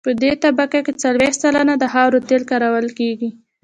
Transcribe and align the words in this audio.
په 0.05 0.11
دې 0.21 0.31
طبقه 0.43 0.79
کې 0.85 0.93
څلویښت 1.01 1.39
سلنه 1.43 1.73
د 1.79 1.83
خاورو 1.93 2.25
تیل 2.27 2.43
کارول 2.51 2.87
کیږي 2.99 3.29